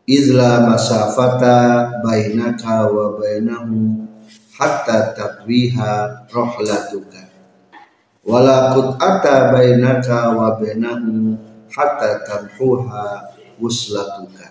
Izla 0.07 0.71
masafata 0.71 1.99
bainaka 1.99 2.87
wa 2.87 3.19
bainahu 3.19 4.07
hatta 4.55 5.11
tatwiha 5.11 6.23
rohlatuka. 6.31 7.27
Wala 8.23 8.79
ata 8.95 9.51
bainaka 9.51 10.39
wa 10.39 10.55
bainahu 10.55 11.35
hatta 11.67 12.23
tamhuha 12.23 13.35
wuslatuka 13.59 14.48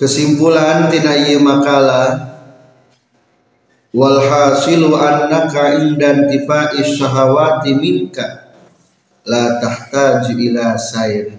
kesimpulan 0.00 0.88
tina 0.88 1.12
ieu 1.28 1.44
makalah 1.44 2.40
wal 3.92 4.16
hasilu 4.16 4.96
annaka 4.96 5.76
indan 5.76 6.24
tifai 6.24 6.80
syahawati 6.80 7.76
minka 7.76 8.48
la 9.28 9.60
tahtaju 9.60 10.32
ila 10.32 10.80
sair. 10.80 11.36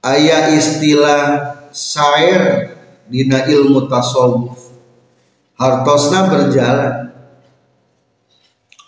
Aya 0.00 0.54
istilah 0.54 1.22
sair 1.74 2.72
dina 3.10 3.44
ilmu 3.50 3.90
tasawuf. 3.90 4.70
Hartosna 5.58 6.30
berjalan. 6.30 7.12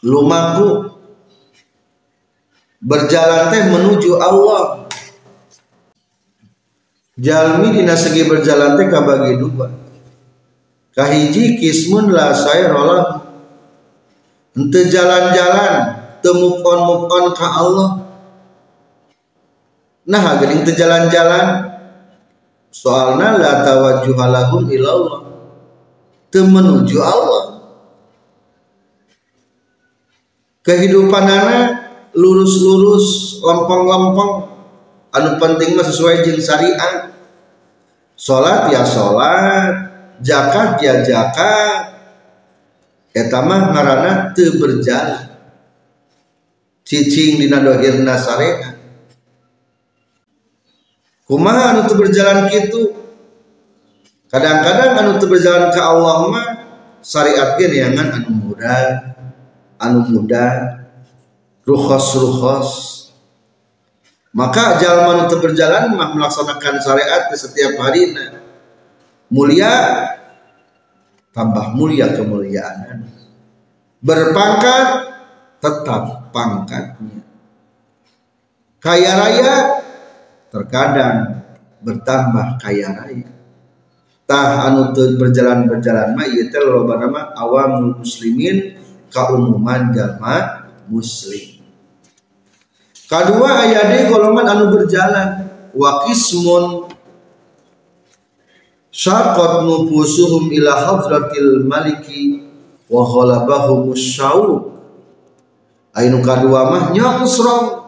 Lumaku. 0.00 0.94
Berjalan 2.82 3.52
teh 3.52 3.62
menuju 3.68 4.18
Allah 4.18 4.81
jalmi 7.22 7.70
dina 7.70 7.94
segi 7.94 8.26
berjalan 8.26 8.74
teh 8.74 8.90
kabagi 8.90 9.38
dua. 9.38 9.70
Kahiji 10.92 11.56
kismun 11.56 12.10
la 12.10 12.34
sair 12.34 12.68
Allah 12.68 13.22
ente 14.52 14.90
jalan-jalan 14.90 15.74
temukon 16.20 16.80
mukon 16.84 17.24
ka 17.32 17.48
Allah. 17.48 17.90
Nah 20.10 20.42
geuning 20.42 20.66
teu 20.66 20.74
jalan-jalan. 20.74 21.70
Soalnya 22.72 23.36
la 23.36 23.52
tawajjuhalahum 23.62 24.66
ilallah. 24.72 25.28
Menuju 26.32 26.96
Allah. 26.96 27.44
Kehidupan 30.64 31.24
anak 31.28 31.64
lurus-lurus 32.16 33.36
lempeng-lempeng 33.44 34.48
anu 35.12 35.30
penting 35.36 35.76
mah 35.76 35.84
sesuai 35.84 36.24
jeung 36.24 36.40
syariat 36.40 37.11
salat 38.22 38.70
ya 38.70 38.86
salat 38.86 39.90
zakat 40.22 40.78
ya 40.78 41.02
zakat. 41.02 41.98
Eta 43.12 43.44
mah 43.44 43.74
ngaranna 43.74 44.32
teu 44.32 44.56
berjalan. 44.56 45.34
Cicing 46.86 47.42
dina 47.42 47.62
dohirna 47.62 48.18
syariat 48.18 48.78
kumaha 51.26 51.72
anu 51.72 51.80
teu 51.88 51.96
berjalan 51.96 52.52
kitu? 52.52 52.92
Kadang-kadang 54.28 54.96
anu 55.00 55.12
teu 55.16 55.28
berjalan 55.28 55.72
ke 55.72 55.80
Allah 55.80 56.16
mah 56.30 56.46
syariat 57.02 57.58
neangan 57.58 58.22
anu 58.22 58.30
mudah 58.32 59.16
anu 59.82 60.00
mudah 60.06 60.82
rukhos-rukhos 61.66 63.01
maka 64.32 64.80
jalan 64.80 65.28
teu 65.28 65.38
berjalan 65.44 65.92
melaksanakan 65.92 66.80
syariat 66.80 67.28
di 67.28 67.36
setiap 67.36 67.76
harina 67.80 68.42
mulia 69.32 69.72
tambah 71.32 71.72
mulia 71.72 72.12
kemuliaan. 72.12 73.08
Berpangkat 74.04 74.86
tetap 75.58 76.28
pangkatnya. 76.30 77.24
Kaya 78.82 79.12
raya 79.14 79.56
terkadang 80.52 81.46
bertambah 81.80 82.60
kaya 82.60 82.88
raya. 82.92 83.30
Tah 84.26 84.68
anu 84.70 84.94
berjalan 84.94 85.66
berjalan 85.66 86.14
mah 86.14 86.26
ieu 86.26 86.46
teh 86.50 86.62
loba 86.62 86.98
nama 86.98 87.30
awam 87.36 88.00
muslimin 88.00 88.78
kaumuman 89.10 89.92
jalma 89.92 90.66
muslim 90.88 91.51
kadua 93.12 93.68
aya 93.68 93.92
deui 93.92 94.08
golongan 94.08 94.48
anu 94.48 94.64
berjalan. 94.72 95.52
Wa 95.76 96.08
qismun 96.08 96.88
syaqat 98.88 99.68
nufusuhum 99.68 100.48
ila 100.48 100.72
hadratil 100.72 101.68
maliki 101.68 102.48
wa 102.88 103.04
ghalabahum 103.04 103.92
syauq 103.92 104.72
anu 105.92 106.24
kadua 106.24 106.72
mah 106.72 106.84
nyongsrong. 106.96 107.84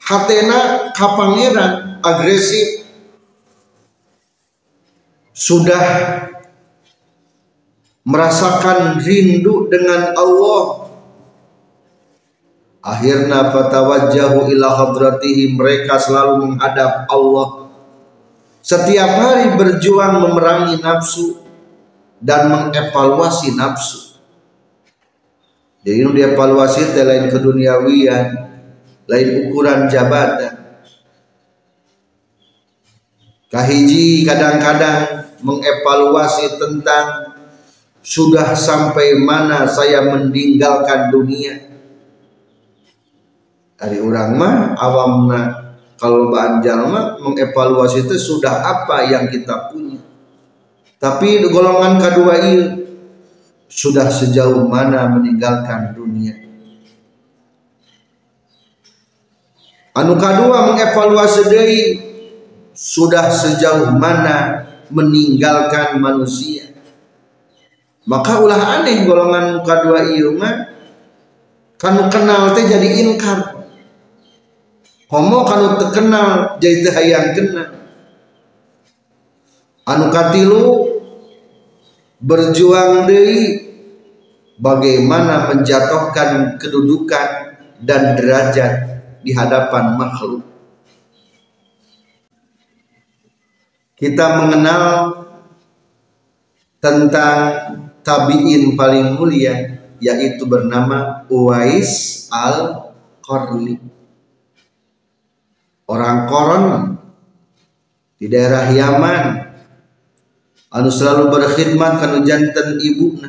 Hatena 0.00 0.90
kapangeran 0.96 2.00
agresif. 2.00 2.88
Sudah 5.32 5.84
merasakan 8.02 8.98
rindu 8.98 9.70
dengan 9.70 10.12
Allah 10.18 10.81
akhirnya 12.82 13.54
fatawajjahu 13.54 14.50
ila 14.58 14.68
hadratihi 14.74 15.54
mereka 15.54 16.02
selalu 16.02 16.50
menghadap 16.50 17.06
Allah. 17.06 17.70
Setiap 18.62 19.10
hari 19.18 19.54
berjuang 19.58 20.22
memerangi 20.22 20.82
nafsu 20.82 21.42
dan 22.18 22.50
mengevaluasi 22.50 23.54
nafsu. 23.58 24.18
Jadi 25.82 25.98
ini 25.98 26.10
dievaluasi 26.14 26.94
lain 26.94 27.26
keduniawian 27.26 28.26
lain 29.10 29.28
ukuran 29.46 29.90
jabatan. 29.90 30.62
Kahiji 33.50 34.22
kadang-kadang 34.22 35.26
mengevaluasi 35.42 36.54
tentang 36.62 37.34
sudah 37.98 38.54
sampai 38.54 39.18
mana 39.18 39.66
saya 39.66 40.06
meninggalkan 40.06 41.10
dunia 41.10 41.71
dari 43.82 43.98
orang 43.98 44.38
mah 44.38 44.54
awamna 44.78 45.74
kalau 45.98 46.30
bahan 46.30 46.62
jalma 46.62 47.18
mengevaluasi 47.18 48.06
itu 48.06 48.14
sudah 48.14 48.62
apa 48.62 49.10
yang 49.10 49.26
kita 49.26 49.74
punya. 49.74 49.98
Tapi 51.02 51.42
golongan 51.50 51.98
kedua 51.98 52.38
ini 52.38 52.54
sudah 53.66 54.06
sejauh 54.06 54.70
mana 54.70 55.10
meninggalkan 55.10 55.98
dunia. 55.98 56.38
Anu 59.98 60.14
kedua 60.14 60.70
mengevaluasi 60.70 61.42
diri 61.50 61.82
sudah 62.70 63.34
sejauh 63.34 63.90
mana 63.98 64.62
meninggalkan 64.94 65.98
manusia. 65.98 66.70
Maka 68.06 68.38
ulah 68.38 68.78
aneh 68.78 69.02
golongan 69.06 69.58
kedua 69.66 70.06
iya 70.06 70.30
mah 70.30 70.54
kanu 71.82 72.06
kenal 72.10 72.54
teh 72.54 72.66
jadi 72.66 72.88
inkar 73.06 73.61
homo 75.12 75.44
kanu 75.44 75.76
terkenal 75.76 76.56
jadi 76.56 76.88
hayang 76.88 77.36
kenal. 77.36 77.68
Anu 79.84 80.08
katilu 80.08 80.88
berjuang 82.16 83.04
deui 83.04 83.60
bagaimana 84.56 85.52
menjatuhkan 85.52 86.56
kedudukan 86.56 87.28
dan 87.84 88.16
derajat 88.16 88.72
di 89.20 89.36
hadapan 89.36 90.00
makhluk. 90.00 90.48
Kita 94.00 94.26
mengenal 94.42 94.84
tentang 96.82 97.38
tabiin 98.02 98.74
paling 98.74 99.14
mulia 99.14 99.78
yaitu 100.02 100.42
bernama 100.42 101.22
Uwais 101.30 102.26
al-Qarni 102.34 104.01
orang 105.92 106.24
koron 106.24 106.64
di 108.16 108.26
daerah 108.32 108.72
Yaman. 108.72 109.52
Anu 110.72 110.88
selalu 110.88 111.28
berkhidmat 111.28 112.00
kanu 112.00 112.24
jantan 112.24 112.80
ibu 112.80 113.20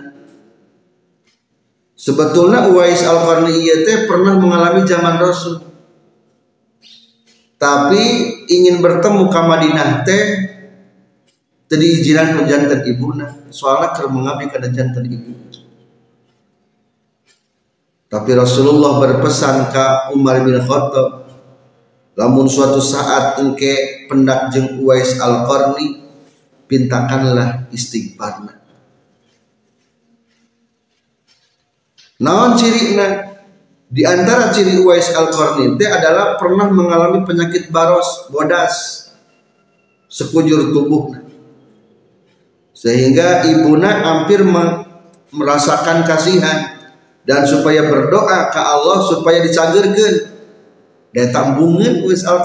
sebetulnya 1.99 2.71
Uwais 2.71 3.03
al-Qarni 3.03 3.67
teh 3.83 4.07
pernah 4.07 4.39
mengalami 4.39 4.87
zaman 4.87 5.19
Rasul. 5.19 5.59
Tapi 7.59 8.03
ingin 8.47 8.79
bertemu 8.79 9.27
ke 9.27 9.39
Madinah 9.43 9.89
teh 10.07 10.23
jadi 11.67 11.85
izinan 11.99 12.39
ku 12.39 12.41
jantan 12.47 12.83
ibuna 12.87 13.27
soalnya 13.51 13.91
keur 13.95 14.07
mengabdi 14.07 14.47
kana 14.47 14.67
jantan 14.71 15.03
ibu. 15.07 15.31
Tapi 18.13 18.29
Rasulullah 18.37 19.01
berpesan 19.01 19.73
ke 19.73 20.13
Umar 20.13 20.45
bin 20.45 20.53
Khattab, 20.61 21.22
lamun 22.13 22.45
suatu 22.45 22.77
saat 22.77 23.41
engke 23.41 24.05
pendak 24.05 24.53
jeng 24.53 24.81
Uwais 24.81 25.17
Al-Qarni, 25.17 26.01
pintakanlah 26.69 27.69
istighfarna. 27.73 28.61
Naon 32.21 32.55
cirina? 32.55 33.33
Di 33.93 34.01
antara 34.09 34.49
ciri 34.49 34.81
Uwais 34.81 35.13
Al-Qarni 35.13 35.77
itu 35.77 35.85
adalah 35.85 36.37
pernah 36.41 36.65
mengalami 36.69 37.21
penyakit 37.25 37.69
baros, 37.69 38.29
bodas, 38.33 39.09
sekujur 40.09 40.73
tubuhnya. 40.73 41.25
Sehingga 42.73 43.45
ibuna 43.45 44.01
hampir 44.01 44.41
merasakan 45.29 46.05
kasihan 46.09 46.73
dan 47.21 47.45
supaya 47.45 47.85
berdoa 47.85 48.49
ke 48.49 48.61
Allah 48.61 48.97
supaya 49.05 49.45
dicagerkan 49.45 50.32
dan 51.13 51.29
tambungan 51.29 52.03
wis 52.09 52.25
al 52.25 52.41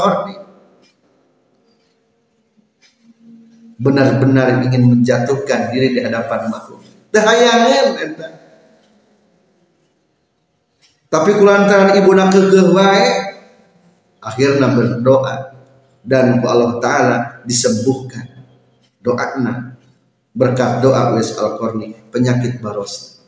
benar-benar 3.78 4.62
ingin 4.68 4.90
menjatuhkan 4.90 5.72
diri 5.72 5.96
di 5.96 6.00
hadapan 6.02 6.50
makhluk. 6.52 6.82
Dahayangan 7.08 7.86
entah 8.04 8.32
tapi 11.08 11.40
kulantaran 11.40 11.96
ibu 11.96 12.12
nak 12.12 12.36
kekeh 12.36 13.08
akhirnya 14.20 14.68
berdoa. 14.76 15.56
Dan 16.08 16.40
ku 16.40 16.48
Allah 16.48 16.80
Ta'ala 16.80 17.16
disembuhkan 17.44 18.24
doanya. 19.04 19.76
Berkat 20.32 20.80
doa 20.84 21.16
wis 21.16 21.36
al 21.36 21.58
penyakit 22.12 22.60
baros 22.64 23.18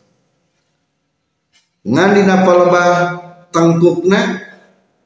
ngandina 1.85 2.45
palebah 2.45 2.93
tengkukna 3.49 4.50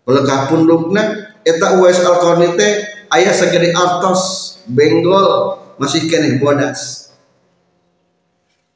pelekah 0.05 0.53
pundukna 0.53 1.33
eta 1.45 1.81
uwais 1.81 2.01
alkorni 2.01 2.57
teh 2.57 2.73
aya 3.13 3.33
sagede 3.33 3.73
artos 3.73 4.55
benggol 4.69 5.59
masih 5.81 6.07
kene 6.07 6.39
bodas. 6.39 7.13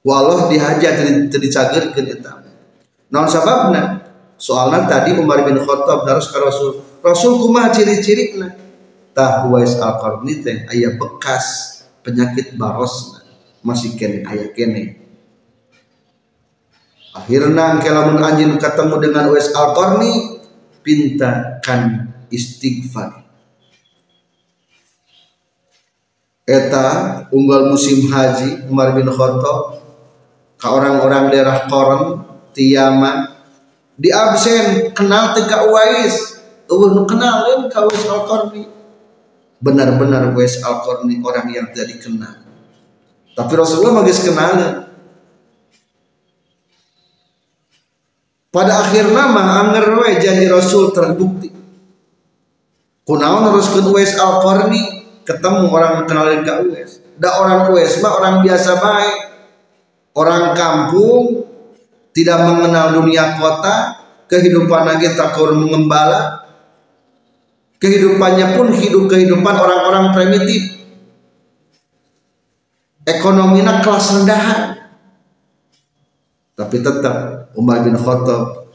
Walau 0.05 0.49
dihajar 0.49 1.05
teu 1.29 1.39
dicagerkeun 1.39 2.07
eta. 2.09 2.41
Naon 3.13 3.29
sababna 3.29 4.05
soalnya 4.41 4.89
tadi 4.89 5.17
Umar 5.17 5.45
bin 5.45 5.61
Khattab 5.61 6.09
harus 6.09 6.29
ke 6.33 6.39
Rasul. 6.41 6.73
Rasul 7.05 7.41
kumaha 7.41 7.73
ciri-cirina 7.73 8.57
tah 9.13 9.49
uwais 9.49 9.77
alkorni 9.77 10.41
teh 10.41 10.65
aya 10.69 10.97
bekas 10.97 11.79
penyakit 12.01 12.57
barosna 12.57 13.25
masih 13.61 13.97
kene 14.01 14.25
aya 14.25 14.49
kene. 14.57 15.09
Akhirnya 17.19 17.83
kelamun 17.83 18.23
anjing 18.23 18.55
ketemu 18.63 18.97
dengan 19.03 19.35
Uwais 19.35 19.51
Al-Qarni 19.51 20.38
pintakan 20.88 22.08
istighfar. 22.32 23.29
Eta 26.49 26.87
unggal 27.29 27.69
musim 27.69 28.08
haji 28.08 28.64
Umar 28.73 28.96
bin 28.96 29.05
Khattab 29.12 29.85
ke 30.56 30.64
orang-orang 30.64 31.29
daerah 31.29 31.69
Koron 31.69 32.25
Tiaman 32.56 33.37
di 34.00 34.08
absen 34.08 34.96
kenal 34.96 35.37
tega 35.37 35.69
Uwais. 35.69 36.40
Nu 36.73 37.05
kenalin 37.05 37.69
ka 37.69 37.85
Uwais 37.85 38.08
Al-Qarni. 38.08 38.64
Benar-benar 39.61 40.32
Uwais 40.32 40.56
Al-Qarni 40.64 41.20
orang 41.20 41.52
yang 41.52 41.69
tidak 41.69 42.00
dikenal 42.00 42.49
tapi 43.38 43.55
Rasulullah 43.55 44.02
magis 44.02 44.26
kenalin 44.26 44.88
pada 48.49 48.89
akhir 48.89 49.12
nama 49.12 49.65
anger 49.65 50.00
we 50.00 50.17
janji 50.21 50.49
Rasul 50.49 50.93
terbukti. 50.93 51.53
Kunaon 53.09 53.56
ke 53.56 53.81
Uwais 53.89 54.21
al 54.21 54.45
Qarni 54.45 54.83
ketemu 55.25 55.73
orang 55.73 56.05
kenalin 56.05 56.45
ke 56.45 56.53
Uwais. 56.69 57.00
Da 57.17 57.41
orang 57.41 57.73
Uwais 57.73 57.97
mah 58.05 58.12
orang 58.21 58.35
biasa 58.45 58.71
baik 58.77 59.17
orang 60.12 60.53
kampung 60.53 61.49
tidak 62.12 62.39
mengenal 62.45 62.99
dunia 62.99 63.39
kota 63.41 64.05
kehidupan 64.29 64.83
lagi 64.85 65.15
takur 65.17 65.56
mengembala. 65.56 66.45
Kehidupannya 67.79 68.59
pun 68.59 68.75
hidup 68.75 69.06
kehidupan 69.06 69.55
orang-orang 69.55 70.11
primitif. 70.11 70.83
Ekonominya 73.06 73.79
kelas 73.87 74.19
rendahan. 74.19 74.61
Tapi 76.59 76.77
tetap 76.83 77.38
Umar 77.59 77.83
bin 77.83 77.99
Khattab 77.99 78.71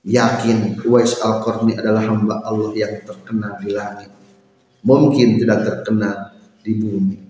yakin 0.00 0.80
Uwais 0.80 1.20
Al-Qarni 1.20 1.76
adalah 1.76 2.08
hamba 2.08 2.40
Allah 2.40 2.72
yang 2.72 3.04
terkenal 3.04 3.60
di 3.60 3.68
langit. 3.68 4.08
Mungkin 4.80 5.36
tidak 5.36 5.60
terkenal 5.68 6.40
di 6.64 6.72
bumi. 6.80 7.20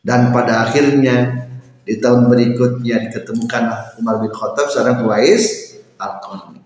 Dan 0.00 0.32
pada 0.32 0.64
akhirnya 0.68 1.44
di 1.84 2.00
tahun 2.00 2.32
berikutnya 2.32 3.04
diketemukan 3.08 3.64
Umar 4.00 4.24
bin 4.24 4.32
Khattab 4.32 4.72
seorang 4.72 5.04
Uwais 5.04 5.76
Al-Qarni. 6.00 6.64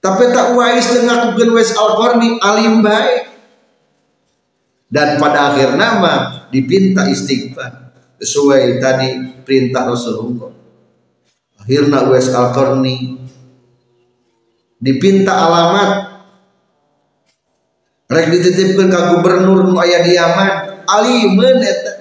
Tapi 0.00 0.24
tak 0.32 0.56
Uwais 0.56 0.86
dengan 0.96 1.36
Uwais 1.36 1.76
Al-Qarni 1.76 2.40
alim 2.40 2.80
baik. 2.80 3.28
Dan 4.88 5.20
pada 5.20 5.52
akhir 5.52 5.76
nama 5.76 6.48
dipinta 6.48 7.04
istighfar. 7.04 7.92
Sesuai 8.16 8.80
tadi 8.80 9.08
perintah 9.44 9.88
Rasulullah 9.88 10.61
akhirnya 11.62 12.10
Uwais 12.10 12.26
Al-Qarni 12.28 13.22
dipinta 14.82 15.30
alamat. 15.30 15.90
Rek 18.12 18.28
dititipkan 18.28 18.92
ke 18.92 19.00
gubernur 19.16 19.64
nu 19.64 19.78
aya 19.78 20.04
di 20.04 20.18
Yaman. 20.18 20.84
Alimeun 20.84 21.62
eta 21.62 21.92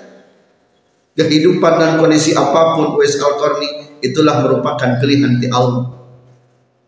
kehidupan 1.15 1.77
dan 1.77 1.91
kondisi 2.01 2.33
apa 2.33 2.75
pun 2.75 2.97
Uwais 2.97 3.15
Al-Qarni 3.21 4.01
itulah 4.01 4.41
merupakan 4.41 4.97
pilihan 4.97 5.37
di 5.37 5.47
Allah. 5.47 5.93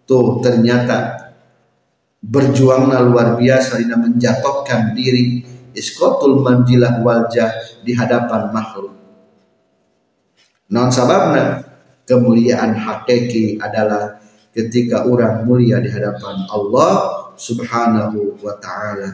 Tuh 0.03 0.42
ternyata 0.44 1.30
berjuangnya 2.20 3.00
luar 3.00 3.39
biasa 3.39 3.80
tidak 3.80 4.00
menjatuhkan 4.03 4.98
diri 4.98 5.44
iskotul 5.72 6.44
manjilah 6.44 7.00
wajah 7.00 7.84
di 7.84 7.96
hadapan 7.96 8.51
makhluk. 8.51 8.96
Non 10.74 10.89
sababna 10.89 11.62
kemuliaan 12.03 12.75
hakiki 12.75 13.60
adalah 13.60 14.19
ketika 14.53 15.10
orang 15.10 15.48
mulia 15.50 15.81
di 15.81 15.89
hadapan 15.89 16.45
Allah 16.51 17.24
Subhanahu 17.33 18.38
wa 18.39 18.53
taala. 18.62 19.10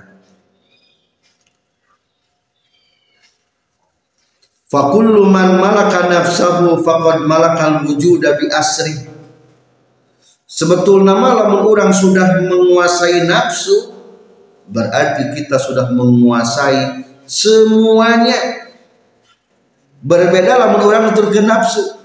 Fakullu 4.69 5.25
man 5.25 5.58
malaka 5.58 6.05
nafsahu 6.05 6.86
faqad 6.86 7.25
malakal 7.25 7.89
wujuda 7.89 8.38
bi 8.38 8.46
asri. 8.53 8.93
Sebetulnya 10.46 11.17
lamun 11.17 11.65
orang 11.65 11.89
sudah 11.89 12.41
menguasai 12.46 13.25
nafsu 13.25 13.93
berarti 14.69 15.34
kita 15.34 15.58
sudah 15.58 15.89
menguasai 15.93 17.05
semuanya 17.25 18.69
berbeda 20.01 20.58
lamun 20.58 20.81
orang 20.86 21.10
nuturkeun 21.10 21.46
nafsu 21.50 21.99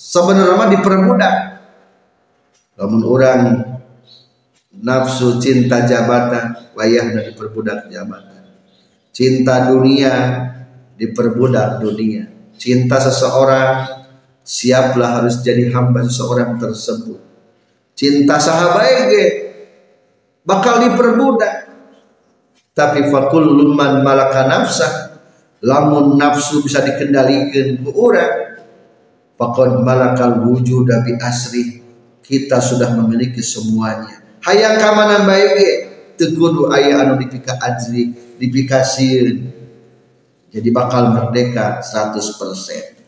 sebenarnya 0.00 0.80
dipermudah 0.80 1.34
lamun 2.80 3.04
orang 3.04 3.40
nafsu 4.80 5.36
cinta 5.36 5.84
jabatan 5.84 6.72
wayah 6.72 7.12
dari 7.12 7.36
perbudak 7.36 7.92
jabatan. 7.92 8.40
Cinta 9.12 9.68
dunia 9.68 10.14
diperbudak 10.96 11.84
dunia. 11.84 12.24
Cinta 12.56 12.96
seseorang 12.96 14.00
siaplah 14.40 15.20
harus 15.20 15.44
jadi 15.44 15.68
hamba 15.76 16.08
seseorang 16.08 16.56
tersebut. 16.56 17.20
Cinta 17.92 18.40
sahabat 18.40 19.12
bakal 20.40 20.80
diperbudak 20.88 21.68
tapi 22.72 23.12
fakul 23.12 23.44
luman 23.44 24.00
malaka 24.00 24.48
nafsah 24.48 25.20
lamun 25.60 26.16
nafsu 26.16 26.64
bisa 26.64 26.80
dikendalikan 26.80 27.84
ke 27.84 27.90
orang 27.92 28.59
fakon 29.40 29.80
malakal 29.80 30.44
wujud 30.44 30.84
bi 30.84 31.16
asri. 31.16 31.80
Kita 32.20 32.60
sudah 32.60 32.94
memiliki 32.94 33.40
semuanya. 33.42 34.20
Hayang 34.44 34.78
kamanan 34.78 35.26
baik 35.26 35.90
tegudu 36.20 36.68
ayah 36.76 37.08
anu 37.08 37.16
dipika 37.16 37.56
ajri 37.56 38.12
dipikasiin 38.36 39.50
jadi 40.52 40.68
bakal 40.68 41.16
merdeka 41.16 41.80
100% 41.80 43.00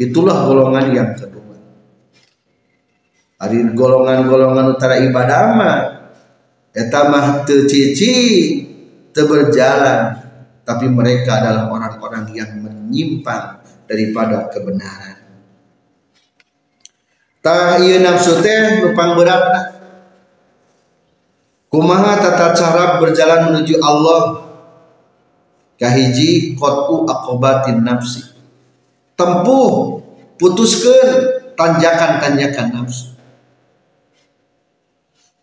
itulah 0.00 0.44
golongan 0.44 0.86
yang 0.92 1.10
kedua. 1.16 1.56
Hari 3.40 3.72
golongan-golongan 3.72 4.76
utara 4.76 5.00
ibadah 5.00 5.42
mah 5.56 5.78
eta 6.76 7.08
mah 7.08 7.48
tecici 7.48 8.12
teberjalan 9.16 10.28
tapi 10.60 10.92
mereka 10.92 11.40
adalah 11.40 11.72
orang-orang 11.72 12.28
yang 12.36 12.52
menyimpang 12.60 13.59
daripada 13.90 14.46
kebenaran. 14.54 15.18
Tah 17.42 17.82
ieu 17.82 17.98
nafsu 17.98 18.38
teh 18.38 18.86
nupang 18.86 19.18
beratna 19.18 19.82
kumaha 21.66 22.22
tata 22.22 22.54
cara 22.54 23.02
berjalan 23.02 23.50
menuju 23.50 23.82
Allah? 23.82 24.46
Kahiji 25.80 26.54
qatu 26.54 27.08
aqobatin 27.08 27.82
nafsi. 27.82 28.20
Tempuh 29.16 29.98
putuskan 30.36 31.40
tanjakan-tanjakan 31.56 32.68
nafsu. 32.70 33.16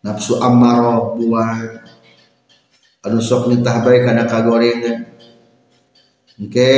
Nafsu 0.06 0.38
amarah 0.40 1.18
buah 1.18 1.82
anu 3.08 3.24
sok 3.24 3.50
nitah 3.50 3.82
bae 3.82 4.04
kana 4.04 4.28
kagorengan 4.28 5.08
oke 6.44 6.72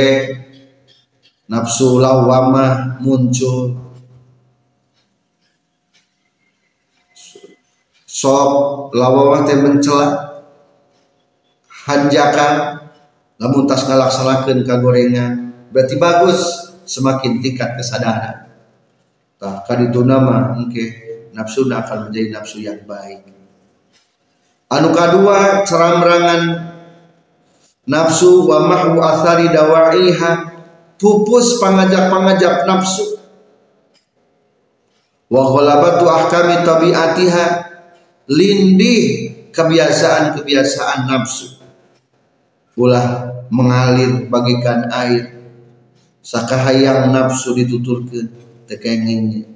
nafsu 1.50 1.98
lawamah 1.98 3.02
muncul. 3.02 3.74
Sok 8.06 8.50
lawawah 8.94 9.42
teh 9.42 9.58
mencela. 9.58 10.30
Hanjakan. 11.90 12.78
Lamun 13.40 13.64
tas 13.64 13.88
ngalaksanakeun 13.88 14.62
kagorengan 14.62 15.32
berarti 15.74 15.98
bagus. 15.98 16.70
Semakin 16.86 17.38
tingkat 17.38 17.78
kesadaran. 17.78 18.50
Tah 19.38 19.62
kaditu 19.62 20.02
nama 20.02 20.58
engke 20.58 21.10
nafsu 21.30 21.70
akan 21.70 22.10
menjadi 22.10 22.28
nafsu 22.34 22.58
yang 22.66 22.82
baik. 22.82 23.22
Anu 24.70 24.90
kadua 24.90 25.62
ceramrangan 25.62 26.42
nafsu 27.86 28.42
wa 28.50 28.66
mahwu 28.66 28.98
athari 28.98 29.54
dawaiha 29.54 30.49
pupus 31.00 31.56
pangajak-pangajak 31.58 32.68
nafsu. 32.68 33.16
Wa 35.32 35.42
ghalabatu 35.48 36.04
ahkami 36.06 36.62
tabiatiha. 36.62 37.46
Lindih 38.30 39.02
kebiasaan-kebiasaan 39.50 41.10
nafsu. 41.10 41.58
Ulah 42.78 43.32
mengalir 43.50 44.30
bagikan 44.30 44.86
air. 44.94 45.34
Sakahayang 46.22 47.10
nafsu 47.10 47.56
dituturkan 47.56 48.30
tekengingnya 48.70 49.50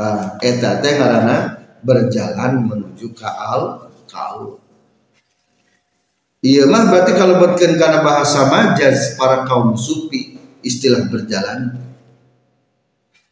ta 0.00 0.40
eta 0.40 0.80
teh 0.80 0.96
ngaranna 0.96 1.60
berjalan 1.84 2.64
menuju 2.64 3.12
ke 3.12 3.28
al 3.28 3.92
kau 4.08 4.56
iya 6.40 6.64
mah 6.64 6.88
berarti 6.88 7.12
kalau 7.16 7.40
buatkan 7.40 7.76
karena 7.76 8.00
bahasa 8.00 8.48
majaz 8.48 9.16
para 9.16 9.44
kaum 9.44 9.76
sufi 9.76 10.40
istilah 10.64 11.08
berjalan. 11.08 11.76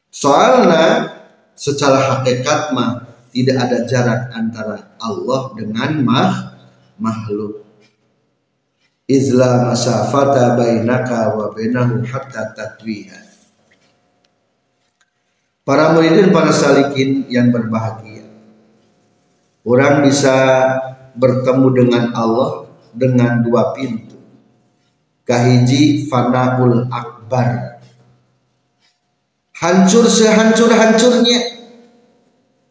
Soalnya 0.09 1.15
secara 1.53 2.21
hakikat 2.21 2.73
mah 2.73 3.09
tidak 3.33 3.57
ada 3.69 3.79
jarak 3.85 4.23
antara 4.33 4.99
Allah 4.99 5.53
dengan 5.55 5.91
mah, 6.05 6.33
makhluk. 6.97 7.65
Izla 9.09 9.73
masafata 9.73 10.53
bainaka 10.57 11.33
wa 11.33 11.49
bainahu 11.53 12.05
hatta 12.05 12.53
tatwiha. 12.53 13.21
Para 15.65 15.93
muridin 15.93 16.33
para 16.33 16.53
salikin 16.53 17.29
yang 17.29 17.53
berbahagia. 17.53 18.25
Orang 19.65 20.01
bisa 20.05 20.37
bertemu 21.13 21.69
dengan 21.77 22.05
Allah 22.17 22.68
dengan 22.99 23.41
dua 23.47 23.73
pintu. 23.73 24.19
Kahiji 25.23 26.11
fanaul 26.11 26.91
akbar. 26.91 27.79
Hancur 29.59 30.07
sehancur-hancurnya 30.07 31.59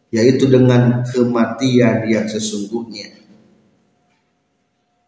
yaitu 0.08 0.48
dengan 0.48 1.04
kematian 1.04 2.08
yang 2.08 2.24
sesungguhnya. 2.24 3.12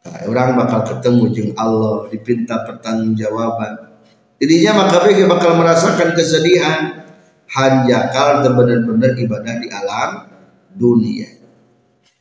Nah, 0.04 0.28
orang 0.28 0.56
bakal 0.60 0.80
ketemu 0.96 1.24
jeng 1.32 1.50
Allah 1.56 2.08
dipinta 2.12 2.64
pertanggungjawaban. 2.68 3.96
Jadinya 4.40 4.84
maka 4.84 5.04
mereka 5.04 5.24
bakal 5.28 5.52
merasakan 5.60 6.16
kesedihan. 6.16 6.80
Hanjakal 7.50 8.46
dan 8.46 8.54
benar-benar 8.54 9.18
ibadah 9.18 9.58
di 9.58 9.66
alam 9.74 10.30
dunia. 10.70 11.26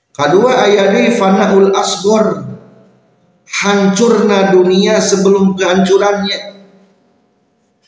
Kedua 0.09 0.65
ayat 0.65 1.13
fanaul 1.21 1.69
asgor 1.69 2.49
hancurna 3.49 4.53
dunia 4.53 5.01
sebelum 5.01 5.57
kehancurannya. 5.57 6.61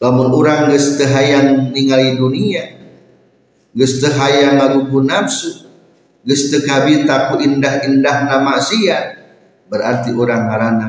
Lamun 0.02 0.34
orang 0.34 0.74
geus 0.74 0.98
hayang 0.98 1.70
ningali 1.70 2.18
dunia 2.18 2.74
geus 3.72 4.02
teu 4.02 4.10
hayang 4.10 4.58
nafsu 5.06 5.70
geus 6.26 6.50
teu 6.50 6.66
kabita 6.66 7.30
ku 7.30 7.38
indah-indah 7.38 8.26
nama 8.26 8.58
sia 8.58 9.22
berarti 9.70 10.10
orang 10.18 10.50
ngaranna 10.50 10.88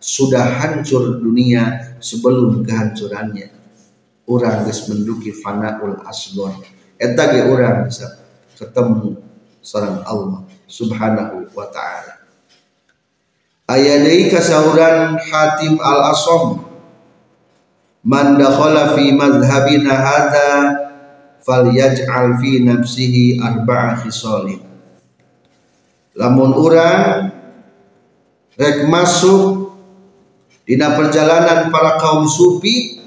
sudah 0.00 0.56
hancur 0.56 1.20
dunia 1.20 1.96
sebelum 2.00 2.64
kehancurannya. 2.64 3.52
Orang 4.26 4.64
geus 4.64 4.88
menduki 4.88 5.36
fanaul 5.36 6.00
asgor 6.08 6.56
eta 6.96 7.28
orang 7.44 7.86
bisa 7.86 8.24
ketemu 8.56 9.20
sareng 9.60 10.00
Allah 10.08 10.48
subhanahu 10.64 11.52
wa 11.52 11.68
ta'ala 11.68 12.15
ayadai 13.66 14.30
kasauran 14.30 15.18
Hatim 15.18 15.78
al-Asom. 15.82 16.62
Man 18.06 18.38
dakhala 18.38 18.94
fi 18.94 19.10
madhhabina 19.10 19.90
hadha 19.90 20.50
falyaj'al 21.42 22.38
fi 22.38 22.62
nafsihi 22.62 23.42
arba'a 23.42 23.98
khisalin. 24.06 24.62
Lamun 26.14 26.54
urang 26.54 27.34
rek 28.56 28.86
masuk 28.86 29.74
dina 30.64 30.94
perjalanan 30.94 31.68
para 31.68 31.98
kaum 31.98 32.30
sufi 32.30 33.02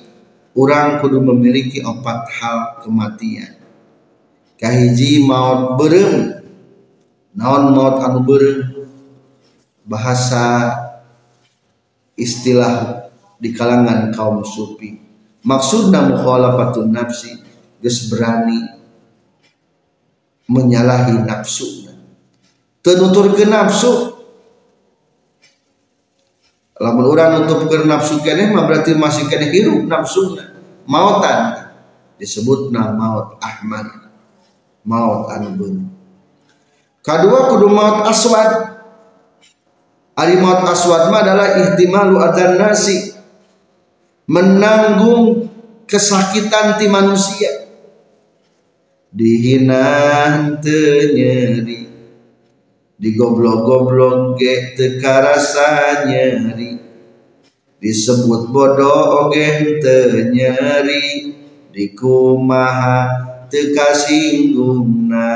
orang 0.54 1.00
kudu 1.00 1.24
memiliki 1.24 1.80
empat 1.80 2.28
hal 2.38 2.60
kematian. 2.84 3.56
Kahiji 4.60 5.24
maut 5.24 5.80
berem 5.80 6.44
naon 7.32 7.72
maut 7.72 8.04
anu 8.04 8.20
berem 8.28 8.79
bahasa 9.90 10.70
istilah 12.14 13.10
di 13.42 13.50
kalangan 13.58 14.14
kaum 14.14 14.46
sufi. 14.46 15.02
Maksudna 15.42 16.06
mukhalafatun 16.14 16.94
nafsi 16.94 17.42
geus 17.82 18.12
berani 18.12 18.60
menyalahi 20.46 21.24
nafsu 21.24 21.88
ke 22.84 23.46
nafsu 23.46 24.18
lamun 26.80 27.06
orang 27.06 27.44
nutup 27.44 27.68
ke 27.70 27.86
nafsu 27.86 28.24
kene 28.24 28.50
mah 28.56 28.66
berarti 28.66 28.96
masih 28.96 29.28
kene 29.28 29.52
hirup 29.52 29.86
nafsu 29.86 30.40
mautan 30.90 31.70
disebut 32.18 32.74
nama 32.74 32.96
maut 32.96 33.28
ahmad 33.44 34.10
maut 34.84 35.30
anu 35.32 35.54
kedua 37.04 37.40
kudu 37.54 37.68
maut 37.70 38.10
aswad 38.10 38.79
Ari 40.20 40.36
maut 40.36 40.68
aswad 40.68 41.08
mah 41.08 41.24
adalah 41.24 41.56
ihtimalu 41.64 42.20
adzan 42.20 42.60
nasi. 42.60 43.16
Menanggung 44.28 45.48
kesakitan 45.88 46.76
ti 46.76 46.92
manusia. 46.92 47.64
Dihina 49.16 50.60
nyeri. 51.16 51.88
Digoblok-goblok 53.00 54.36
ge 54.36 54.76
teka 54.76 55.24
rasa 55.24 56.04
nyeri. 56.04 56.76
Disebut 57.80 58.52
bodoh 58.52 59.24
oge 59.24 59.80
nyeri. 60.36 61.32
Dikumaha 61.72 63.08
teka 63.48 63.96
singgungna 63.96 65.32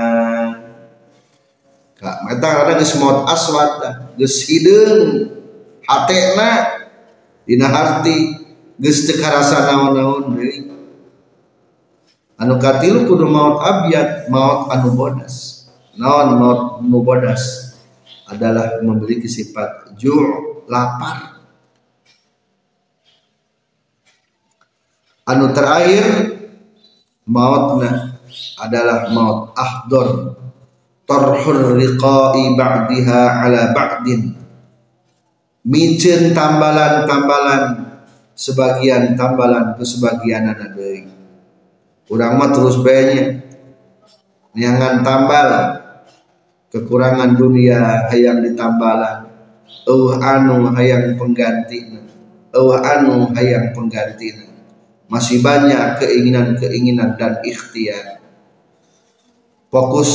meta 2.03 2.47
ada 2.67 2.75
geus 2.75 2.99
maut 2.99 3.23
aswat 3.31 3.79
geus 4.19 4.43
hideung 4.43 5.31
hatena 5.87 6.83
dina 7.47 7.71
harti 7.71 8.43
geus 8.75 9.07
teu 9.07 9.19
karasa 9.23 9.71
naon-naon 9.71 10.35
deui 10.35 10.73
anu 12.43 12.59
katilu 12.59 13.07
kudu 13.07 13.23
maut 13.23 13.63
abiat 13.63 14.27
maut 14.27 14.67
anu 14.73 14.91
bodas. 14.91 15.63
Naon 15.95 16.35
maut 16.35 16.61
anu 16.83 16.99
bodas? 16.99 17.71
Adalah 18.27 18.81
memiliki 18.81 19.29
sifat 19.29 19.95
ju' 19.95 20.65
lapar. 20.67 21.39
Anu 25.23 25.55
terakhir 25.55 26.35
mautna 27.23 28.19
adalah 28.59 29.07
maut 29.13 29.55
ahdor 29.55 30.35
tarhur 31.13 31.77
riqai 31.77 32.57
ba'diha 32.57 33.45
ala 33.45 33.69
ba'din. 33.69 34.33
Micin 35.63 36.33
tambalan-tambalan 36.33 37.63
sebagian 38.33 39.13
tambalan 39.13 39.77
ke 39.77 39.85
sebagian 39.85 40.49
ada 40.49 40.73
deui. 40.73 41.05
Kurang 42.09 42.41
mah 42.41 42.49
terus 42.51 42.81
banyak 42.81 43.45
niangan 44.57 45.05
tambal 45.05 45.49
kekurangan 46.73 47.37
dunia 47.37 48.09
hayang 48.09 48.41
ditambalan. 48.41 49.29
Uh 49.87 50.17
anu 50.19 50.73
hayang 50.73 51.15
pengganti. 51.15 51.95
Uh 52.51 52.75
anu 52.81 53.31
hayang 53.31 53.71
pengganti. 53.71 54.49
Masih 55.07 55.45
banyak 55.45 56.01
keinginan-keinginan 56.01 57.15
dan 57.15 57.39
ikhtiar 57.45 58.22
fokus 59.73 60.11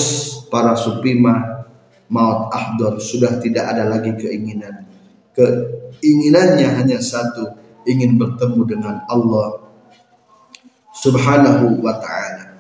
para 0.47 0.79
supima 0.79 1.67
maut 2.07 2.55
ahdor 2.55 3.03
sudah 3.03 3.43
tidak 3.43 3.75
ada 3.75 3.91
lagi 3.91 4.15
keinginan. 4.15 4.87
Keinginannya 5.35 6.79
hanya 6.79 7.03
satu 7.03 7.59
ingin 7.83 8.15
bertemu 8.15 8.63
dengan 8.71 9.03
Allah 9.11 9.67
subhanahu 10.95 11.83
wa 11.83 11.99
ta'ala. 11.99 12.55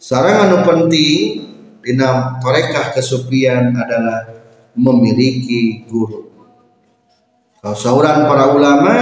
Sarang 0.00 0.48
anu 0.48 0.56
penting 0.64 1.44
dina 1.84 2.40
torekah 2.40 2.96
kesupian 2.96 3.76
adalah 3.76 4.32
memiliki 4.72 5.84
guru. 5.84 6.24
Sauran 7.76 8.30
para 8.30 8.54
ulama 8.54 8.94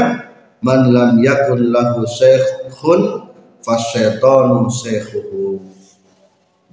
man 0.64 0.80
lam 0.88 1.20
yakun 1.20 1.68
lahu 1.68 2.08
syekhun 2.08 3.28
fasyaitanu 3.60 4.72
syekhuhu 4.72 5.73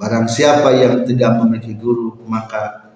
barang 0.02 0.26
siapa 0.26 0.74
yang 0.74 1.06
tidak 1.06 1.38
memiliki 1.38 1.78
guru 1.78 2.18
maka 2.26 2.90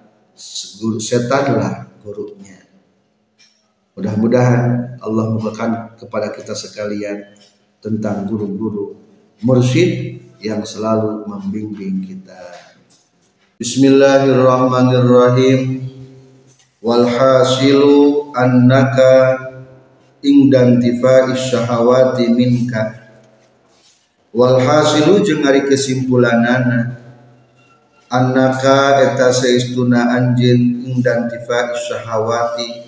guru 0.82 0.98
setanlah 0.98 1.86
gurunya 2.02 2.58
mudah-mudahan 3.94 4.98
Allah 4.98 5.30
membukakan 5.30 5.94
kepada 5.94 6.34
kita 6.34 6.58
sekalian 6.58 7.38
tentang 7.78 8.26
guru-guru 8.26 8.98
mursyid 9.46 10.16
yang 10.40 10.64
selalu 10.64 11.28
membimbing 11.28 12.00
kita. 12.04 12.38
Bismillahirrahmanirrahim. 13.56 15.88
Walhasilu 16.84 18.28
annaka 18.36 19.40
ingdantifa 20.20 21.32
syahawati 21.34 22.28
minka. 22.30 23.05
Walhasilu 24.36 25.24
jeung 25.24 25.48
ari 25.48 25.64
kesimpulanana 25.64 27.00
annaka 28.12 29.00
eta 29.08 29.32
seistuna 29.32 30.12
anjeun 30.12 30.84
ingdantifa 30.84 31.72
syahawati 31.72 32.84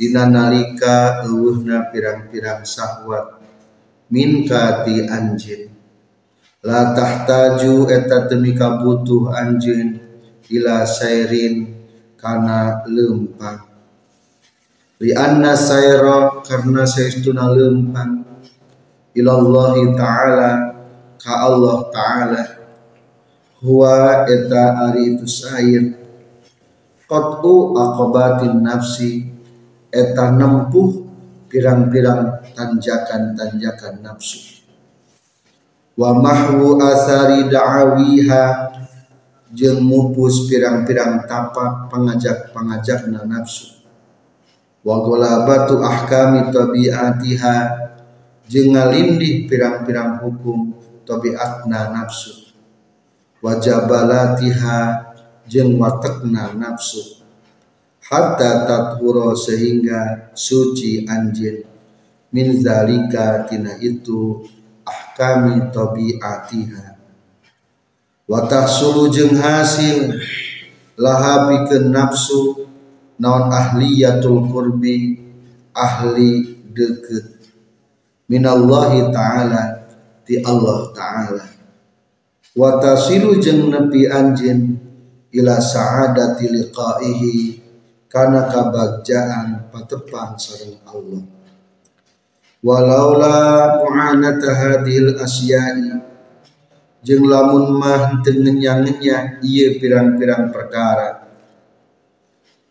dina 0.00 0.24
nalika 0.24 1.20
eueuhna 1.28 1.92
pirang-pirang 1.92 2.64
syahwat 2.64 3.44
min 4.08 4.48
kati 4.48 5.04
la 6.64 6.96
tahtaju 6.96 7.84
eta 7.92 8.24
demi 8.32 8.56
kabutuh 8.56 9.36
anjeun 9.36 10.00
ila 10.48 10.88
sairin 10.88 11.76
kana 12.16 12.88
lempang 12.88 13.68
li 14.96 15.12
anna 15.12 15.52
sayra 15.52 16.40
karna 16.40 16.88
lempang 17.52 18.29
Allah 19.16 19.74
ta'ala 19.98 20.50
ka 21.18 21.32
Allah 21.50 21.78
ta'ala 21.90 22.42
huwa 23.60 24.24
eta 24.30 24.88
ari 24.88 25.18
itu 25.18 25.26
sair 25.26 25.98
qatu 27.10 27.74
aqabatin 27.74 28.62
nafsi 28.62 29.26
eta 29.90 30.30
nempuh 30.30 31.10
pirang-pirang 31.50 32.54
tanjakan-tanjakan 32.54 33.98
nafsu. 34.06 34.62
Wa 35.98 36.14
mahwu 36.14 36.78
asari 36.78 37.50
da'awiha 37.50 38.44
jeung 39.50 39.82
mupus 39.82 40.46
pirang-pirang 40.46 41.26
tapak 41.26 41.90
pengajak-pengajakna 41.90 43.26
nafsu. 43.26 43.82
Wa 44.86 45.02
golabatu 45.02 45.82
ahkami 45.82 46.54
tabiatiha 46.54 47.89
jeung 48.50 48.74
ngalindih 48.74 49.46
pirang-pirang 49.46 50.18
hukum 50.18 50.74
tabiatna 51.06 51.94
nafsu. 51.94 52.50
Wa 53.38 53.62
jabalatiha 53.62 54.78
jeung 55.46 55.78
watekna 55.78 56.58
nafsu. 56.58 57.22
Hatta 58.02 58.66
tathuro 58.66 59.38
sehingga 59.38 60.34
suci 60.34 61.06
anjin 61.06 61.62
min 62.34 62.58
zalika 62.58 63.46
tina 63.46 63.78
itu 63.78 64.42
ahkami 64.82 65.70
tabiatiha. 65.70 66.98
Wa 68.26 68.50
tahsulu 68.50 69.14
jeung 69.14 69.38
hasil 69.38 70.18
laha 70.98 71.46
pikeun 71.46 71.94
nafsu 71.94 72.66
naon 73.22 73.46
ahliyatul 73.50 74.50
qurbi 74.50 75.22
ahli 75.70 76.60
deket 76.74 77.39
minallahi 78.30 79.10
ta'ala 79.10 79.62
ti 80.22 80.38
Allah 80.38 80.94
ta'ala. 80.94 81.46
Wa 82.54 82.78
tasilu 82.78 83.42
jeung 83.42 83.74
nepi 83.74 84.06
anjin 84.06 84.78
ila 85.34 85.58
sa'adati 85.58 86.46
liqaihi 86.46 87.58
karena 88.06 88.46
kabagjaan 88.46 89.66
patepan 89.74 90.38
sareng 90.38 90.78
Allah. 90.86 91.22
Walaula 92.62 93.38
mu'anata 93.82 94.54
hadhil 94.54 95.18
asyai 95.18 95.98
jeung 97.02 97.24
lamun 97.26 97.74
mah 97.74 98.22
teu 98.22 98.38
ngenya 98.38 99.42
ieu 99.42 99.74
pirang-pirang 99.82 100.54
perkara. 100.54 101.26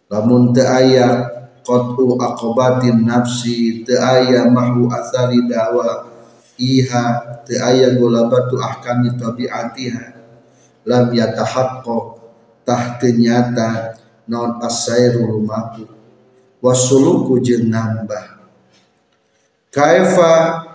Lamun 0.08 0.56
teu 0.56 1.38
qatu 1.65 2.17
aqabatin 2.17 3.06
nafsi 3.06 3.84
teu 3.88 4.00
aya 4.00 4.48
mahu 4.50 4.89
asari 4.91 5.45
dawa 5.48 6.10
iha 6.60 7.06
teu 7.48 7.60
aya 7.60 7.95
golabatu 7.95 8.60
ahkami 8.60 9.15
tabiatiha. 9.15 10.19
Lam 10.88 11.13
yatahaqqaq 11.13 12.06
tah 12.65 12.98
nyata 13.04 14.00
naon 14.30 14.62
asairu 14.63 15.26
lumaku 15.26 15.86
wasuluku 16.63 17.39
jeung 17.43 17.72
nambah. 17.72 18.41
Kaifa 19.69 20.65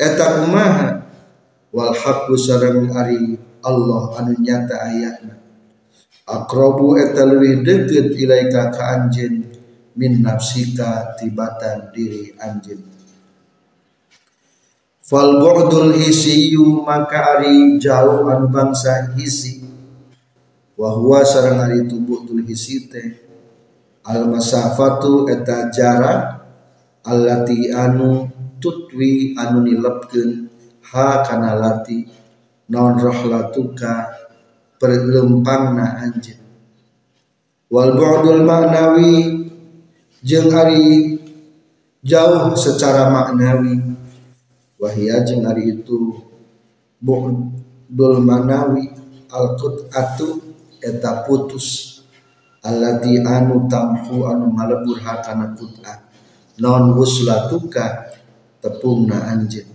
eta 0.00 0.26
kumaha? 0.42 1.04
Wal 1.68 1.92
haqqu 1.92 2.32
sareng 2.40 2.88
ari 2.96 3.36
Allah 3.60 4.16
anu 4.16 4.32
nyata 4.40 4.88
ayatna. 4.88 5.36
Akrabu 6.24 6.96
eta 6.96 7.28
leuwih 7.28 7.60
deukeut 7.64 8.16
ilaika 8.16 8.72
ka 8.72 9.08
min 9.98 10.22
nafsika 10.22 11.18
tibatan 11.18 11.90
diri 11.90 12.30
anjeun 12.38 12.86
fal 15.08 15.42
bu'dul 15.42 15.96
hisiyu 15.98 16.86
maka 16.86 17.40
ari 17.40 17.80
jauh 17.80 18.28
anu 18.28 18.52
bangsa 18.52 19.16
hisi. 19.16 19.64
Wa 20.78 20.94
huwa 20.94 21.26
sareng 21.26 21.58
ari 21.58 21.90
tubuh 21.90 22.22
tul 22.22 22.46
hisite 22.46 23.02
al 24.06 24.30
masafatu 24.30 25.26
eta 25.26 25.74
jarak 25.74 26.38
allati 27.02 27.74
anu 27.74 28.30
tutwi 28.62 29.34
anu 29.34 29.66
nilepkeun 29.66 30.46
ha 30.94 31.26
kana 31.26 31.58
lati 31.58 32.06
non 32.70 32.94
rohlatuka 32.94 34.06
perlempangna 34.78 35.98
anjeun 36.06 36.46
wal 37.74 37.98
bu'dul 37.98 38.46
ma'nawi 38.46 39.47
jeung 40.22 40.50
ari 40.54 41.18
jauh 42.02 42.54
secara 42.54 43.10
maknawi. 43.10 43.82
Wahia 44.78 45.26
jeung 45.26 45.42
ari 45.46 45.78
itu 45.78 46.22
bu'dul 47.02 48.22
manawi. 48.22 48.94
Al 49.28 49.58
qut'atu 49.60 50.40
eta 50.80 51.26
putus. 51.26 52.00
Allati 52.64 53.22
anu 53.22 53.70
tamhu 53.70 54.26
anu 54.26 54.50
malebur 54.50 54.98
hakana 54.98 55.54
qut'ah 55.54 56.10
non 56.58 56.90
wuslatuka 56.98 58.10
tepungna 58.58 59.30
anjeun. 59.30 59.70